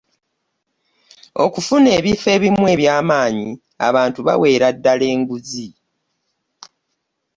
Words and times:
okufuna 1.43 1.89
ebifo 1.97 2.27
ebimu 2.35 2.63
eby'amaanyi 2.73 3.49
abantu 3.87 4.19
baweera 4.27 4.67
ddala 4.75 5.05
enguzi. 5.15 5.67